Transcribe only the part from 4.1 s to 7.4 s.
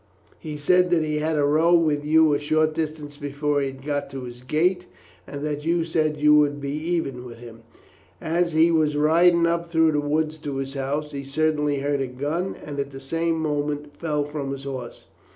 his gate, and that you said you would be even with